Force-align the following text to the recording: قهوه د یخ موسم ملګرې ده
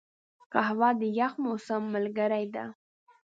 قهوه 0.53 0.89
د 0.99 1.01
یخ 1.19 1.33
موسم 1.45 1.81
ملګرې 1.95 2.45
ده 2.53 2.65